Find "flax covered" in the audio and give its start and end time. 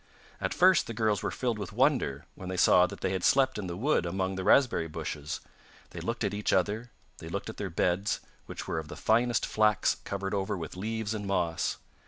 9.45-10.33